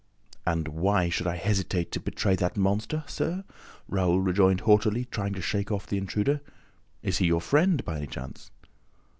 "And 0.47 0.67
why 0.69 1.09
should 1.09 1.27
I 1.27 1.35
hesitate 1.35 1.91
to 1.91 1.99
betray 1.99 2.33
that 2.37 2.57
monster, 2.57 3.03
sir?" 3.05 3.43
Raoul 3.87 4.19
rejoined 4.19 4.61
haughtily, 4.61 5.05
trying 5.05 5.33
to 5.35 5.43
shake 5.43 5.69
off 5.71 5.85
the 5.85 5.99
intruder. 5.99 6.41
"Is 7.03 7.19
he 7.19 7.27
your 7.27 7.39
friend, 7.39 7.85
by 7.85 7.97
any 7.97 8.07
chance?" 8.07 8.49